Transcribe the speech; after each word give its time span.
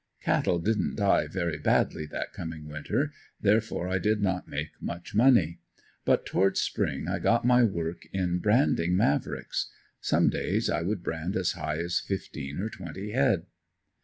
Cattle 0.19 0.57
didn't 0.57 0.95
die 0.95 1.27
very 1.27 1.59
badly 1.59 2.07
that 2.07 2.33
coming 2.33 2.65
winter, 2.67 3.13
therefore 3.39 3.87
I 3.87 3.99
did 3.99 4.19
not 4.19 4.47
make 4.47 4.69
much 4.81 5.13
money. 5.13 5.59
But 6.05 6.25
towards 6.25 6.59
spring 6.59 7.07
I 7.07 7.19
got 7.19 7.45
my 7.45 7.63
work 7.63 8.07
in 8.11 8.39
branding 8.39 8.97
Mavricks. 8.97 9.69
Some 9.99 10.31
days 10.31 10.71
I 10.71 10.81
would 10.81 11.03
brand 11.03 11.35
as 11.35 11.51
high 11.51 11.77
as 11.77 11.99
fifteen 11.99 12.59
or 12.59 12.69
twenty 12.69 13.11
head. 13.11 13.45